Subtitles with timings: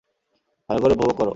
[0.69, 1.27] ভালো করে উপভোগ কর।